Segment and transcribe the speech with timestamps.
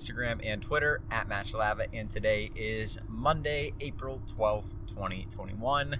[0.00, 5.96] Instagram and Twitter at Matchlava, and today is Monday, April 12th, 2021,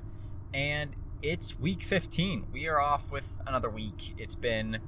[0.55, 2.47] and it's week 15.
[2.51, 4.15] We are off with another week.
[4.17, 4.79] It's been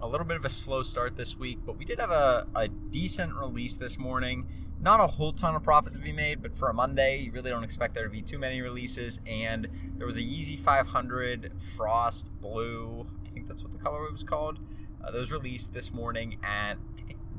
[0.00, 2.66] a little bit of a slow start this week, but we did have a, a
[2.66, 4.48] decent release this morning.
[4.80, 7.50] Not a whole ton of profit to be made, but for a Monday, you really
[7.50, 9.20] don't expect there to be too many releases.
[9.28, 14.24] And there was a Yeezy 500 Frost Blue, I think that's what the colorway was
[14.24, 14.58] called.
[15.04, 16.78] Uh, those released this morning at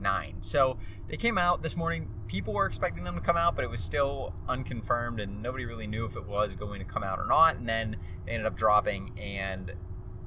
[0.02, 0.38] nine.
[0.42, 2.10] So they came out this morning.
[2.28, 5.88] People were expecting them to come out, but it was still unconfirmed, and nobody really
[5.88, 7.56] knew if it was going to come out or not.
[7.56, 9.74] And then they ended up dropping and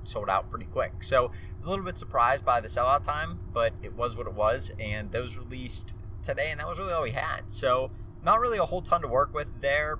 [0.03, 1.03] sold out pretty quick.
[1.03, 4.27] So I was a little bit surprised by the sellout time, but it was what
[4.27, 4.73] it was.
[4.81, 7.51] And those released today, and that was really all we had.
[7.51, 7.91] So
[8.23, 9.99] not really a whole ton to work with there.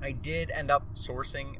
[0.00, 1.56] I did end up sourcing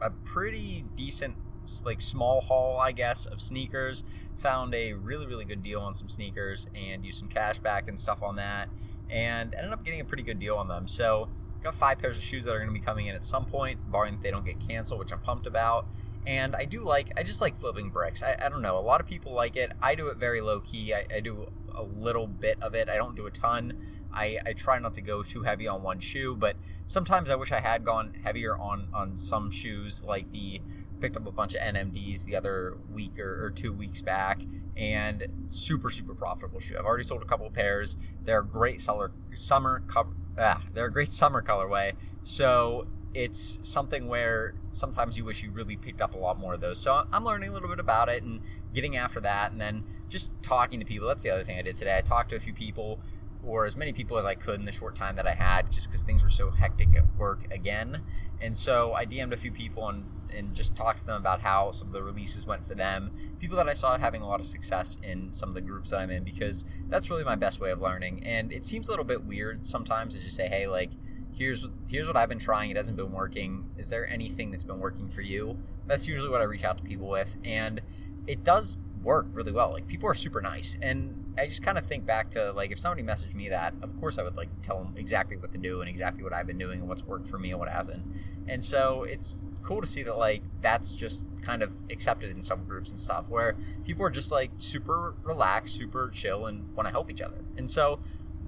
[0.00, 1.36] a pretty decent
[1.84, 4.04] like small haul, I guess, of sneakers.
[4.38, 7.98] Found a really, really good deal on some sneakers and used some cash back and
[7.98, 8.68] stuff on that.
[9.08, 10.86] And ended up getting a pretty good deal on them.
[10.88, 11.28] So
[11.62, 13.90] got five pairs of shoes that are going to be coming in at some point,
[13.90, 15.90] barring that they don't get canceled, which I'm pumped about.
[16.26, 18.22] And I do like, I just like flipping bricks.
[18.22, 19.72] I, I don't know, a lot of people like it.
[19.82, 20.92] I do it very low key.
[20.94, 22.88] I, I do a little bit of it.
[22.88, 23.78] I don't do a ton.
[24.12, 27.52] I, I try not to go too heavy on one shoe, but sometimes I wish
[27.52, 30.60] I had gone heavier on on some shoes, like the
[31.00, 34.42] picked up a bunch of NMDs the other week or, or, two weeks back,
[34.76, 36.76] and super super profitable shoe.
[36.78, 37.96] I've already sold a couple of pairs.
[38.24, 40.10] They're a great seller, summer cover.
[40.38, 41.92] Ah, they're a great summer colorway.
[42.22, 46.60] So it's something where sometimes you wish you really picked up a lot more of
[46.60, 46.78] those.
[46.78, 48.40] So I'm learning a little bit about it and
[48.72, 51.08] getting after that, and then just talking to people.
[51.08, 51.96] That's the other thing I did today.
[51.96, 53.00] I talked to a few people
[53.42, 55.88] or as many people as I could in the short time that I had, just
[55.88, 58.04] because things were so hectic at work again.
[58.40, 60.04] And so I DM'd a few people and,
[60.34, 63.10] and just talk to them about how some of the releases went for them.
[63.38, 65.98] People that I saw having a lot of success in some of the groups that
[65.98, 68.22] I'm in, because that's really my best way of learning.
[68.24, 70.92] And it seems a little bit weird sometimes to just say, hey, like,
[71.34, 72.70] here's here's what I've been trying.
[72.70, 73.70] It hasn't been working.
[73.76, 75.58] Is there anything that's been working for you?
[75.86, 77.80] That's usually what I reach out to people with, and
[78.26, 79.72] it does work really well.
[79.72, 82.78] Like people are super nice, and I just kind of think back to like if
[82.78, 85.80] somebody messaged me that, of course I would like tell them exactly what to do
[85.80, 88.04] and exactly what I've been doing and what's worked for me and what hasn't.
[88.46, 92.64] And so it's cool to see that like that's just kind of accepted in some
[92.64, 96.92] groups and stuff where people are just like super relaxed, super chill, and want to
[96.92, 97.44] help each other.
[97.56, 98.00] And so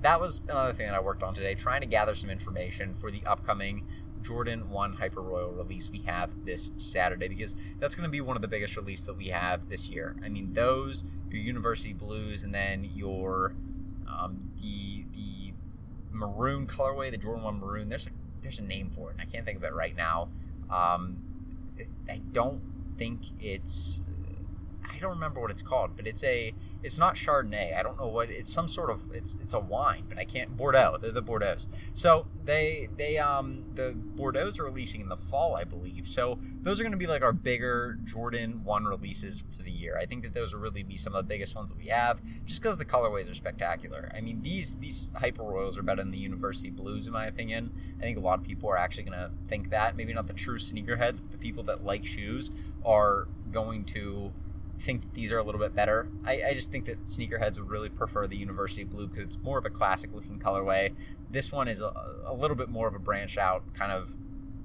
[0.02, 3.10] that was another thing that I worked on today, trying to gather some information for
[3.10, 3.86] the upcoming
[4.22, 8.36] Jordan 1 Hyper Royal release we have this Saturday because that's going to be one
[8.36, 10.16] of the biggest releases that we have this year.
[10.24, 13.54] I mean, those, your University Blues, and then your
[14.06, 15.52] um, the the
[16.10, 17.88] maroon colorway, the Jordan 1 maroon.
[17.88, 20.28] There's a, there's a name for it, and I can't think of it right now.
[20.72, 21.18] Um,
[22.08, 22.62] I don't
[22.96, 24.02] think it's
[24.94, 27.76] I don't remember what it's called, but it's a it's not Chardonnay.
[27.76, 30.56] I don't know what it's some sort of it's it's a wine, but I can't
[30.56, 30.98] Bordeaux.
[31.00, 31.68] They're the Bordeaux's.
[31.94, 36.06] So they they um the Bordeaux's are releasing in the fall, I believe.
[36.06, 39.96] So those are going to be like our bigger Jordan one releases for the year.
[40.00, 42.20] I think that those will really be some of the biggest ones that we have,
[42.44, 44.10] just because the colorways are spectacular.
[44.14, 47.72] I mean these these Hyper Royals are better than the University Blues in my opinion.
[47.98, 49.96] I think a lot of people are actually going to think that.
[49.96, 52.50] Maybe not the true sneakerheads, but the people that like shoes
[52.84, 54.32] are going to
[54.82, 56.08] think these are a little bit better.
[56.24, 59.58] I, I just think that sneakerheads would really prefer the University Blue because it's more
[59.58, 60.94] of a classic looking colorway.
[61.30, 61.92] This one is a,
[62.26, 64.16] a little bit more of a branch out kind of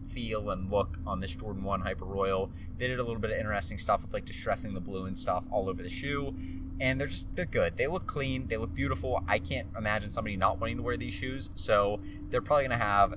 [0.08, 2.50] feel and look on this Jordan 1 Hyper Royal.
[2.78, 5.48] They did a little bit of interesting stuff with like distressing the blue and stuff
[5.52, 6.36] all over the shoe.
[6.80, 7.76] And they're just they're good.
[7.76, 9.24] They look clean, they look beautiful.
[9.28, 11.50] I can't imagine somebody not wanting to wear these shoes.
[11.56, 13.16] So they're probably gonna have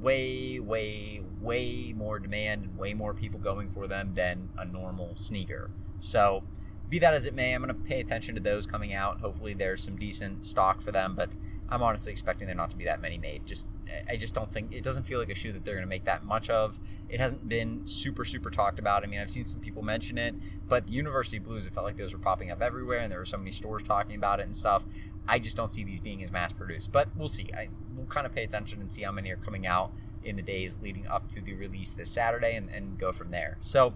[0.00, 5.16] way, way, way more demand and way more people going for them than a normal
[5.16, 5.70] sneaker.
[6.00, 6.42] So,
[6.90, 9.20] be that as it may, I'm going to pay attention to those coming out.
[9.20, 11.36] Hopefully, there's some decent stock for them, but
[11.68, 13.46] I'm honestly expecting there not to be that many made.
[13.46, 13.68] Just,
[14.08, 16.04] I just don't think it doesn't feel like a shoe that they're going to make
[16.04, 16.80] that much of.
[17.08, 19.04] It hasn't been super, super talked about.
[19.04, 20.34] I mean, I've seen some people mention it,
[20.66, 23.24] but the University Blues, it felt like those were popping up everywhere, and there were
[23.24, 24.84] so many stores talking about it and stuff.
[25.28, 27.50] I just don't see these being as mass produced, but we'll see.
[27.56, 29.92] I, we'll kind of pay attention and see how many are coming out
[30.24, 33.58] in the days leading up to the release this Saturday, and, and go from there.
[33.60, 33.94] So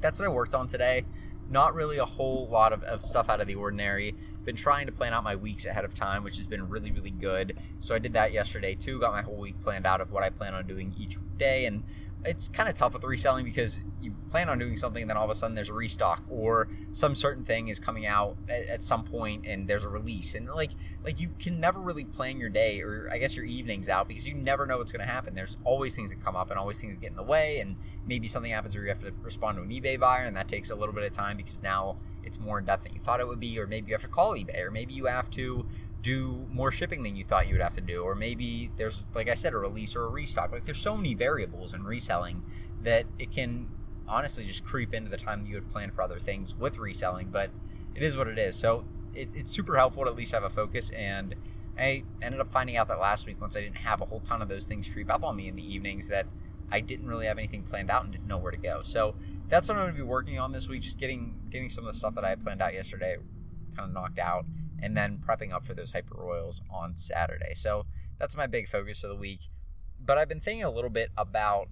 [0.00, 1.04] that's what I worked on today.
[1.50, 4.14] Not really a whole lot of, of stuff out of the ordinary.
[4.44, 7.10] Been trying to plan out my weeks ahead of time, which has been really, really
[7.10, 7.58] good.
[7.78, 8.98] So I did that yesterday too.
[8.98, 11.66] Got my whole week planned out of what I plan on doing each day.
[11.66, 11.84] And
[12.24, 15.24] it's kind of tough with reselling because you plan on doing something and then all
[15.24, 18.82] of a sudden there's a restock or some certain thing is coming out at, at,
[18.82, 20.72] some point and there's a release and like
[21.02, 24.28] like you can never really plan your day or I guess your evenings out because
[24.28, 25.34] you never know what's going to happen.
[25.34, 27.76] There's always things that come up and always things get in the way and
[28.06, 30.70] maybe something happens where you have to respond to an eBay buyer and that takes
[30.70, 33.28] a little bit of time because now it's more in depth than you thought it
[33.28, 35.66] would be or maybe you have to call eBay or maybe you have to
[36.04, 39.26] do more shipping than you thought you would have to do or maybe there's like
[39.26, 40.52] i said a release or a restock.
[40.52, 42.44] Like there's so many variables in reselling
[42.82, 43.70] that it can
[44.06, 47.30] honestly just creep into the time that you would plan for other things with reselling
[47.30, 47.50] but
[47.96, 48.54] it is what it is.
[48.54, 48.84] So
[49.14, 51.34] it, it's super helpful to at least have a focus and
[51.78, 54.42] i ended up finding out that last week once i didn't have a whole ton
[54.42, 56.26] of those things creep up on me in the evenings that
[56.70, 58.80] i didn't really have anything planned out and didn't know where to go.
[58.82, 59.14] So
[59.48, 61.88] that's what i'm going to be working on this week just getting getting some of
[61.88, 63.16] the stuff that i had planned out yesterday
[63.74, 64.46] kind of knocked out
[64.82, 67.54] and then prepping up for those hyper royals on Saturday.
[67.54, 67.86] So
[68.18, 69.48] that's my big focus for the week.
[69.98, 71.68] But I've been thinking a little bit about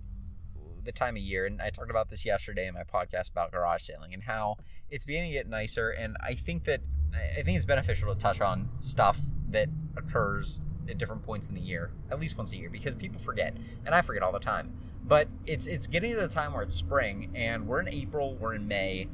[0.85, 3.83] the time of year, and I talked about this yesterday in my podcast about garage
[3.83, 4.57] sailing and how
[4.91, 5.91] it's beginning to get nicer.
[5.91, 6.81] And I think that
[7.15, 9.21] I think it's beneficial to touch on stuff
[9.51, 13.21] that occurs at different points in the year, at least once a year, because people
[13.21, 13.55] forget,
[13.85, 14.73] and I forget all the time.
[15.05, 18.55] But it's it's getting to the time where it's spring, and we're in April, we're
[18.55, 19.09] in May,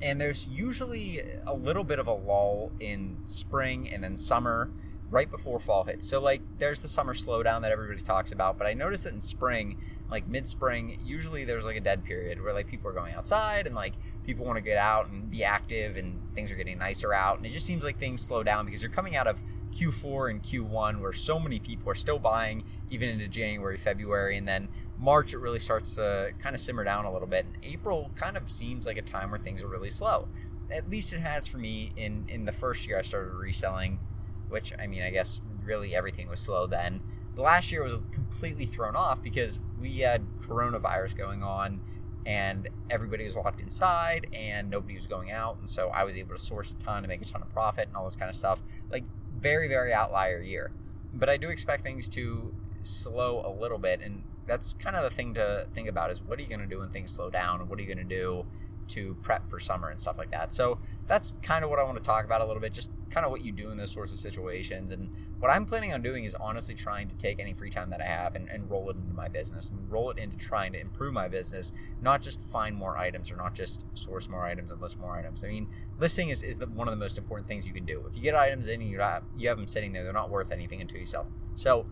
[0.00, 4.70] and there's usually a little bit of a lull in spring and then summer
[5.10, 6.06] right before fall hits.
[6.06, 9.20] So like there's the summer slowdown that everybody talks about, but I noticed that in
[9.20, 9.78] spring,
[10.10, 13.74] like mid-spring, usually there's like a dead period where like people are going outside and
[13.74, 13.94] like
[14.24, 17.46] people want to get out and be active and things are getting nicer out and
[17.46, 21.00] it just seems like things slow down because you're coming out of Q4 and Q1
[21.00, 24.68] where so many people are still buying even into January, February, and then
[24.98, 27.46] March it really starts to kind of simmer down a little bit.
[27.46, 30.28] And April kind of seems like a time where things are really slow.
[30.70, 34.00] At least it has for me in in the first year I started reselling,
[34.48, 37.02] which I mean I guess really everything was slow then.
[37.34, 41.80] The last year was completely thrown off because we had coronavirus going on
[42.26, 46.34] and everybody was locked inside and nobody was going out and so I was able
[46.34, 48.34] to source a ton to make a ton of profit and all this kind of
[48.34, 48.60] stuff.
[48.90, 49.04] Like
[49.40, 50.72] very, very outlier year.
[51.14, 54.00] But I do expect things to slow a little bit.
[54.02, 56.66] And that's kind of the thing to think about is what are you going to
[56.66, 57.68] do when things slow down?
[57.68, 58.46] What are you going to do
[58.88, 60.52] to prep for summer and stuff like that.
[60.52, 63.24] So that's kind of what I want to talk about a little bit, just kind
[63.24, 64.90] of what you do in those sorts of situations.
[64.90, 68.00] And what I'm planning on doing is honestly trying to take any free time that
[68.00, 70.80] I have and, and roll it into my business and roll it into trying to
[70.80, 74.80] improve my business, not just find more items or not just source more items and
[74.80, 75.44] list more items.
[75.44, 75.68] I mean,
[75.98, 78.04] listing is, is the, one of the most important things you can do.
[78.08, 78.98] If you get items in and you
[79.36, 81.34] you have them sitting there, they're not worth anything until you sell them.
[81.54, 81.86] So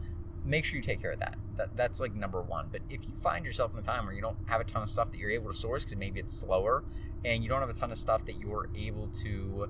[0.47, 1.37] make sure you take care of that.
[1.57, 1.77] that.
[1.77, 2.69] That's like number one.
[2.71, 4.89] But if you find yourself in a time where you don't have a ton of
[4.89, 6.85] stuff that you're able to source because maybe it's slower,
[7.25, 9.69] and you don't have a ton of stuff that you're able to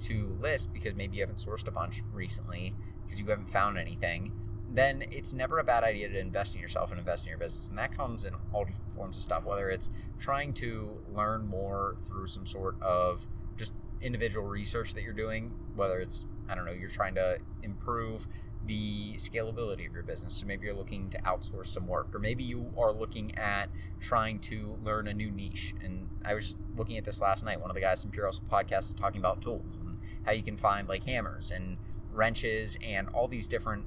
[0.00, 4.32] to list because maybe you haven't sourced a bunch recently because you haven't found anything,
[4.70, 7.68] then it's never a bad idea to invest in yourself and invest in your business.
[7.68, 9.90] And that comes in all different forms of stuff, whether it's
[10.20, 13.26] trying to learn more through some sort of
[13.56, 18.26] just individual research that you're doing, whether it's, I don't know, you're trying to improve
[18.68, 20.34] the scalability of your business.
[20.34, 24.38] So maybe you're looking to outsource some work, or maybe you are looking at trying
[24.40, 25.74] to learn a new niche.
[25.82, 27.60] And I was looking at this last night.
[27.60, 30.58] One of the guys from Pure Podcast is talking about tools and how you can
[30.58, 31.78] find like hammers and
[32.12, 33.86] wrenches and all these different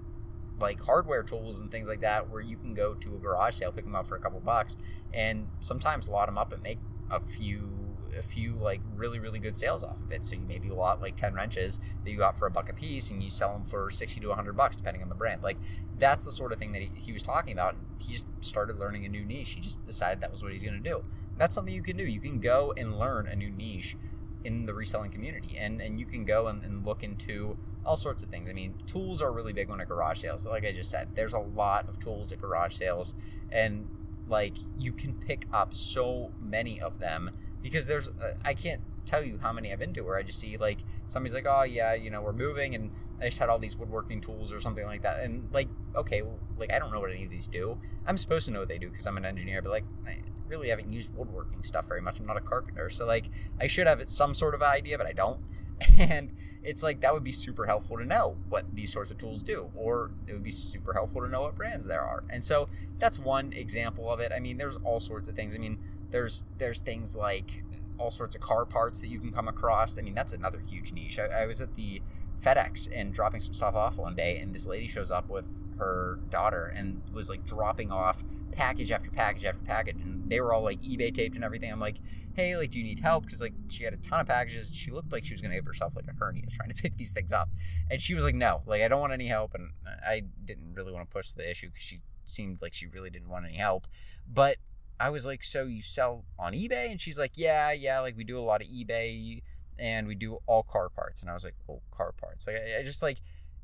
[0.59, 3.71] like hardware tools and things like that where you can go to a garage sale,
[3.71, 4.77] pick them up for a couple bucks,
[5.13, 7.80] and sometimes lot them up and make a few
[8.17, 10.23] a few like really really good sales off of it.
[10.23, 13.11] So you maybe lot like ten wrenches that you got for a buck a piece,
[13.11, 15.43] and you sell them for sixty to hundred bucks depending on the brand.
[15.43, 15.57] Like
[15.97, 17.75] that's the sort of thing that he, he was talking about.
[17.99, 19.53] He just started learning a new niche.
[19.53, 21.03] He just decided that was what he's going to do.
[21.37, 22.03] That's something you can do.
[22.03, 23.95] You can go and learn a new niche
[24.43, 28.23] in the reselling community, and and you can go and, and look into all sorts
[28.23, 28.49] of things.
[28.49, 30.45] I mean, tools are really big when at garage sales.
[30.45, 33.15] Like I just said, there's a lot of tools at garage sales,
[33.51, 33.87] and
[34.27, 39.23] like you can pick up so many of them because there's uh, I can't tell
[39.23, 41.93] you how many I've been to where I just see like somebody's like, oh yeah,
[41.93, 45.01] you know, we're moving, and I just had all these woodworking tools or something like
[45.01, 46.23] that, and like, okay,
[46.57, 47.79] like I don't know what any of these do.
[48.05, 49.85] I'm supposed to know what they do because I'm an engineer, but like.
[50.07, 50.19] I
[50.51, 52.19] really haven't used woodworking stuff very much.
[52.19, 53.29] I'm not a carpenter, so like
[53.61, 55.39] I should have some sort of idea, but I don't.
[55.97, 59.41] And it's like that would be super helpful to know what these sorts of tools
[59.41, 62.23] do, or it would be super helpful to know what brands there are.
[62.29, 64.31] And so that's one example of it.
[64.35, 65.55] I mean, there's all sorts of things.
[65.55, 65.79] I mean,
[66.11, 67.63] there's there's things like
[67.97, 69.97] all sorts of car parts that you can come across.
[69.97, 71.19] I mean, that's another huge niche.
[71.19, 72.01] I, I was at the
[72.41, 75.45] FedEx and dropping some stuff off one day, and this lady shows up with
[75.77, 80.51] her daughter and was like dropping off package after package after package, and they were
[80.51, 81.71] all like eBay taped and everything.
[81.71, 81.97] I'm like,
[82.35, 83.25] hey, like, do you need help?
[83.25, 84.75] Because like she had a ton of packages.
[84.75, 87.13] She looked like she was gonna give herself like a hernia trying to pick these
[87.13, 87.49] things up,
[87.89, 89.71] and she was like, no, like I don't want any help, and
[90.05, 93.29] I didn't really want to push the issue because she seemed like she really didn't
[93.29, 93.87] want any help.
[94.27, 94.57] But
[95.01, 96.91] I was like, so you sell on eBay?
[96.91, 99.41] And she's like, yeah, yeah, like we do a lot of eBay
[99.79, 101.21] and we do all car parts.
[101.21, 102.45] And I was like, oh, car parts.
[102.45, 103.17] Like, I, I just like,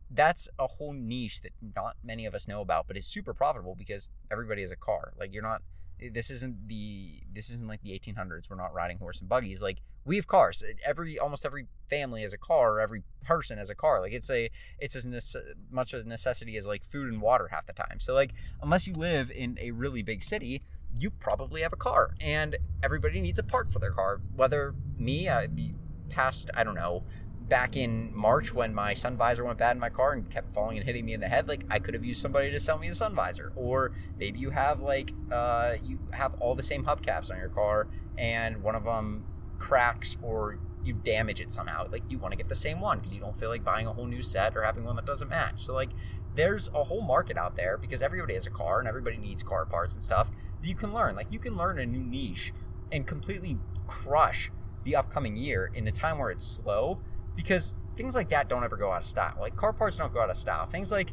[0.09, 3.75] that's a whole niche that not many of us know about, but it's super profitable
[3.75, 5.13] because everybody has a car.
[5.19, 5.61] Like, you're not,
[5.99, 8.49] this isn't the, this isn't like the 1800s.
[8.49, 9.61] We're not riding horse and buggies.
[9.61, 10.63] Like, we have cars.
[10.87, 14.01] Every, almost every family has a car, or every person has a car.
[14.01, 17.49] Like, it's a, it's as nece- much as a necessity as like food and water
[17.51, 17.99] half the time.
[17.99, 20.63] So, like, unless you live in a really big city,
[21.01, 24.21] you probably have a car and everybody needs a part for their car.
[24.35, 25.73] Whether me, uh, the
[26.09, 27.03] past, I don't know,
[27.47, 30.77] back in March when my sun visor went bad in my car and kept falling
[30.77, 32.89] and hitting me in the head, like I could have used somebody to sell me
[32.89, 33.53] the sun visor.
[33.55, 37.87] Or maybe you have like, uh, you have all the same hubcaps on your car
[38.17, 39.25] and one of them
[39.59, 41.85] cracks or you damage it somehow.
[41.89, 43.93] Like you want to get the same one because you don't feel like buying a
[43.93, 45.61] whole new set or having one that doesn't match.
[45.61, 45.89] So like
[46.35, 49.65] there's a whole market out there because everybody has a car and everybody needs car
[49.65, 51.15] parts and stuff that you can learn.
[51.15, 52.53] Like you can learn a new niche
[52.91, 54.51] and completely crush
[54.83, 56.99] the upcoming year in a time where it's slow
[57.35, 59.35] because things like that don't ever go out of style.
[59.39, 60.65] Like car parts don't go out of style.
[60.65, 61.11] Things like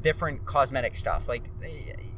[0.00, 1.44] different cosmetic stuff like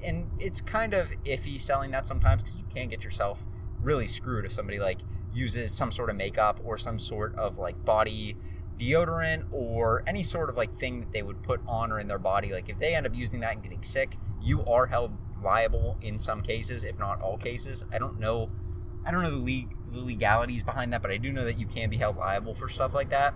[0.05, 3.47] and it's kind of iffy selling that sometimes because you can get yourself
[3.81, 4.99] really screwed if somebody like
[5.37, 8.37] uses some sort of makeup or some sort of like body
[8.78, 12.19] deodorant or any sort of like thing that they would put on or in their
[12.19, 12.52] body.
[12.52, 16.19] Like if they end up using that and getting sick, you are held liable in
[16.19, 17.85] some cases, if not all cases.
[17.93, 18.50] I don't know.
[19.07, 21.90] I don't know the, the legalities behind that, but I do know that you can
[21.90, 23.35] be held liable for stuff like that.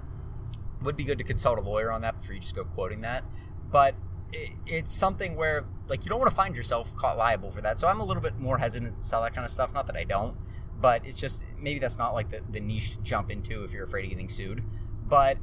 [0.83, 3.25] Would be good to consult a lawyer on that before you just go quoting that.
[3.71, 3.95] But
[4.33, 7.79] it, it's something where like you don't want to find yourself caught liable for that.
[7.79, 9.73] So I'm a little bit more hesitant to sell that kind of stuff.
[9.73, 10.37] Not that I don't,
[10.81, 13.85] but it's just maybe that's not like the, the niche to jump into if you're
[13.85, 14.63] afraid of getting sued.
[15.07, 15.39] But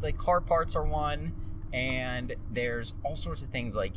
[0.00, 1.34] like car parts are one
[1.72, 3.94] and there's all sorts of things like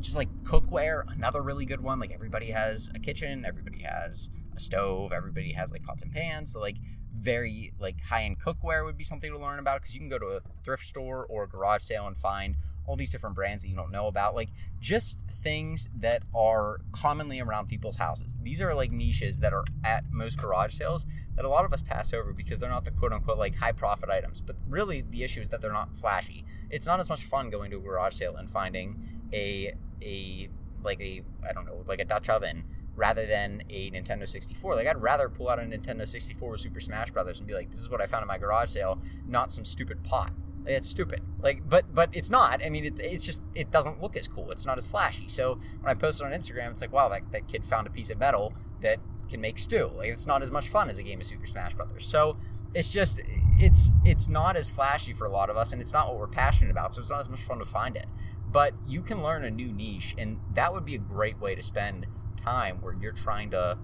[0.00, 1.98] just like cookware another really good one.
[1.98, 6.52] Like everybody has a kitchen everybody has a stove everybody has like pots and pans.
[6.52, 6.76] So like
[7.18, 10.26] very like high-end cookware would be something to learn about because you can go to
[10.26, 12.56] a thrift store or a garage sale and find
[12.86, 14.50] all these different brands that you don't know about, like
[14.80, 18.36] just things that are commonly around people's houses.
[18.42, 21.82] These are like niches that are at most garage sales that a lot of us
[21.82, 24.40] pass over because they're not the quote unquote like high profit items.
[24.40, 26.44] But really, the issue is that they're not flashy.
[26.70, 30.48] It's not as much fun going to a garage sale and finding a a
[30.82, 32.64] like a I don't know like a Dutch oven
[32.96, 34.74] rather than a Nintendo 64.
[34.74, 37.70] Like I'd rather pull out a Nintendo 64 with Super Smash Brothers and be like,
[37.70, 40.32] this is what I found in my garage sale, not some stupid pot.
[40.66, 41.22] It's stupid.
[41.40, 42.64] Like, but but it's not.
[42.64, 44.50] I mean, it, it's just it doesn't look as cool.
[44.50, 45.28] It's not as flashy.
[45.28, 47.90] So when I post it on Instagram, it's like, wow, that, that kid found a
[47.90, 49.90] piece of metal that can make stew.
[49.94, 52.06] Like, it's not as much fun as a game of Super Smash Brothers.
[52.06, 52.36] So
[52.74, 53.20] it's just
[53.58, 56.26] it's it's not as flashy for a lot of us, and it's not what we're
[56.26, 56.94] passionate about.
[56.94, 58.06] So it's not as much fun to find it.
[58.46, 61.62] But you can learn a new niche, and that would be a great way to
[61.62, 62.06] spend
[62.36, 63.78] time where you're trying to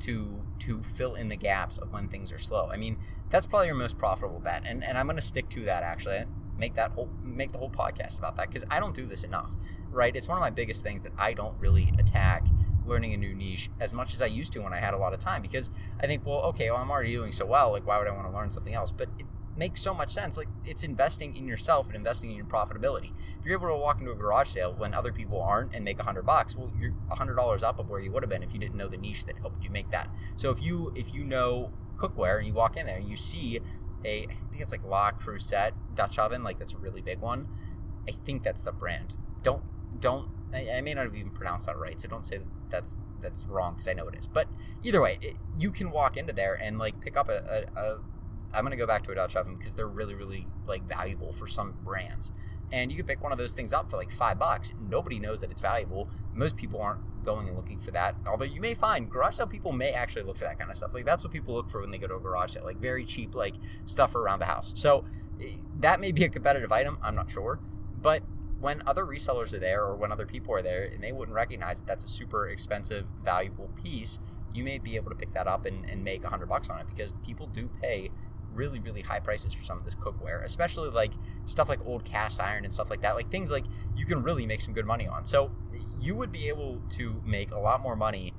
[0.00, 2.68] to to fill in the gaps of when things are slow.
[2.70, 2.98] I mean,
[3.30, 6.24] that's probably your most profitable bet, and and I'm going to stick to that actually.
[6.56, 9.54] Make that whole make the whole podcast about that because I don't do this enough,
[9.90, 10.14] right?
[10.14, 12.46] It's one of my biggest things that I don't really attack
[12.84, 15.12] learning a new niche as much as I used to when I had a lot
[15.12, 15.70] of time because
[16.02, 17.70] I think, well, okay, well, I'm already doing so well.
[17.70, 18.90] Like, why would I want to learn something else?
[18.90, 19.26] But it,
[19.58, 20.38] makes so much sense.
[20.38, 23.10] Like it's investing in yourself and investing in your profitability.
[23.38, 25.98] If you're able to walk into a garage sale when other people aren't and make
[25.98, 28.42] a hundred bucks, well, you're a hundred dollars up of where you would have been
[28.42, 30.08] if you didn't know the niche that helped you make that.
[30.36, 33.58] So if you if you know cookware and you walk in there and you see
[34.04, 37.48] a I think it's like La Creuset Dutch oven, like that's a really big one.
[38.08, 39.16] I think that's the brand.
[39.42, 39.64] Don't
[40.00, 43.46] don't I, I may not have even pronounced that right, so don't say that's that's
[43.46, 44.28] wrong because I know it is.
[44.28, 44.48] But
[44.84, 47.98] either way, it, you can walk into there and like pick up a, a, a
[48.52, 51.46] I'm gonna go back to a Dutch oven because they're really, really like valuable for
[51.46, 52.32] some brands.
[52.70, 54.74] And you can pick one of those things up for like five bucks.
[54.78, 56.10] Nobody knows that it's valuable.
[56.34, 58.14] Most people aren't going and looking for that.
[58.26, 60.92] Although you may find garage sale people may actually look for that kind of stuff.
[60.92, 63.04] Like that's what people look for when they go to a garage sale, like very
[63.04, 64.72] cheap like stuff around the house.
[64.76, 65.04] So
[65.40, 66.98] eh, that may be a competitive item.
[67.02, 67.60] I'm not sure,
[68.00, 68.22] but
[68.60, 71.80] when other resellers are there or when other people are there and they wouldn't recognize
[71.80, 74.18] that that's a super expensive, valuable piece,
[74.52, 76.80] you may be able to pick that up and, and make a hundred bucks on
[76.80, 78.10] it because people do pay
[78.58, 81.12] really really high prices for some of this cookware especially like
[81.44, 83.64] stuff like old cast iron and stuff like that like things like
[83.96, 85.24] you can really make some good money on.
[85.24, 85.52] So
[86.00, 88.32] you would be able to make a lot more money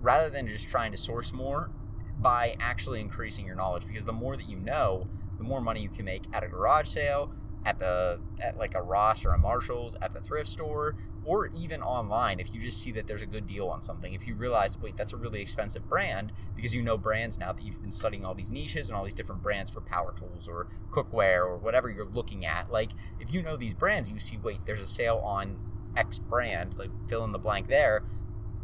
[0.00, 1.70] rather than just trying to source more
[2.18, 5.08] by actually increasing your knowledge because the more that you know
[5.38, 7.32] the more money you can make at a garage sale
[7.68, 11.82] at the at like a Ross or a Marshalls at the thrift store or even
[11.82, 14.14] online if you just see that there's a good deal on something.
[14.14, 17.62] If you realize wait that's a really expensive brand because you know brands now that
[17.62, 20.66] you've been studying all these niches and all these different brands for power tools or
[20.90, 24.64] cookware or whatever you're looking at like if you know these brands you see wait
[24.64, 25.58] there's a sale on
[25.96, 28.04] X brand, like fill in the blank there,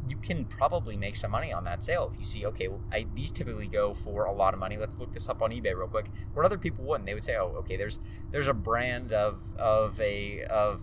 [0.09, 3.07] you can probably make some money on that sale if you see okay well, I,
[3.15, 4.77] these typically go for a lot of money.
[4.77, 6.09] Let's look this up on ebay real quick.
[6.35, 7.07] What other people wouldn't?
[7.07, 7.99] They would say oh okay there's
[8.31, 10.83] there's a brand of of a of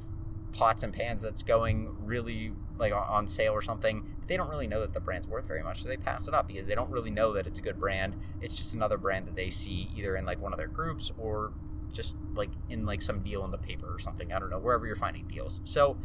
[0.52, 4.68] pots and pans that's going really like on sale or something but they don't really
[4.68, 6.90] know that the brand's worth very much so they pass it up because they don't
[6.90, 8.16] really know that it's a good brand.
[8.42, 11.54] It's just another brand that they see either in like one of their groups or
[11.94, 14.34] just like in like some deal in the paper or something.
[14.34, 15.62] I don't know wherever you're finding deals.
[15.64, 15.98] So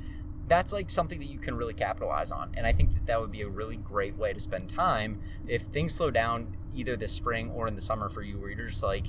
[0.49, 2.53] that's like something that you can really capitalize on.
[2.57, 5.63] And I think that that would be a really great way to spend time if
[5.63, 8.83] things slow down either this spring or in the summer for you, where you're just
[8.83, 9.07] like,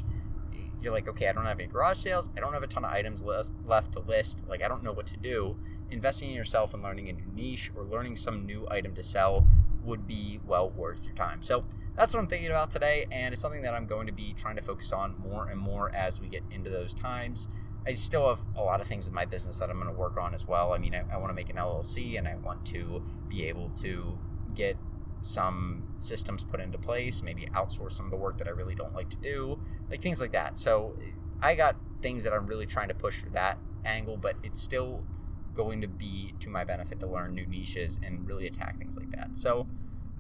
[0.82, 2.29] you're like, okay, I don't have any garage sales.
[2.38, 4.44] I don't have a ton of items left to list.
[4.48, 5.58] Like, I don't know what to do.
[5.89, 9.48] Investing in yourself and learning a new niche or learning some new item to sell
[9.84, 11.41] would be well worth your time.
[11.41, 11.65] So
[11.96, 13.06] that's what I'm thinking about today.
[13.12, 15.94] And it's something that I'm going to be trying to focus on more and more
[15.96, 17.48] as we get into those times.
[17.88, 20.17] I still have a lot of things in my business that I'm going to work
[20.17, 20.74] on as well.
[20.74, 23.70] I mean, I, I want to make an LLC and I want to be able
[23.70, 24.20] to
[24.53, 24.75] get
[25.22, 28.94] some systems put into place, maybe outsource some of the work that I really don't
[28.94, 30.58] like to do, like things like that.
[30.58, 30.98] So
[31.41, 35.06] I got things that I'm really trying to push for that angle, but it's still
[35.53, 39.12] going to be to my benefit to learn new niches and really attack things like
[39.12, 39.38] that.
[39.38, 39.65] So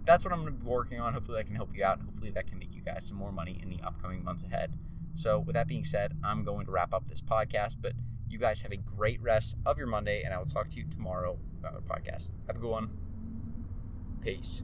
[0.05, 1.13] that's what I'm going to be working on.
[1.13, 1.99] Hopefully, that can help you out.
[2.01, 4.77] Hopefully, that can make you guys some more money in the upcoming months ahead.
[5.17, 7.93] So, with that being said, I'm going to wrap up this podcast, but
[8.29, 10.85] you guys have a great rest of your Monday, and I will talk to you
[10.87, 12.29] tomorrow with another podcast.
[12.45, 12.89] Have a good one.
[14.21, 14.63] Peace.